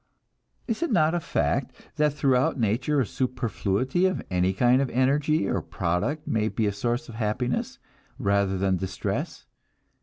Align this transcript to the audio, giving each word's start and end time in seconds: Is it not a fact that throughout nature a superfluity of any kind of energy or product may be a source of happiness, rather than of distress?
Is 0.67 0.81
it 0.81 0.91
not 0.91 1.13
a 1.13 1.19
fact 1.19 1.75
that 1.97 2.11
throughout 2.11 2.59
nature 2.59 3.01
a 3.01 3.05
superfluity 3.05 4.07
of 4.07 4.23
any 4.31 4.51
kind 4.51 4.81
of 4.81 4.89
energy 4.89 5.47
or 5.47 5.61
product 5.61 6.25
may 6.27 6.47
be 6.49 6.65
a 6.65 6.73
source 6.73 7.07
of 7.07 7.13
happiness, 7.13 7.77
rather 8.17 8.57
than 8.57 8.73
of 8.73 8.79
distress? 8.79 9.45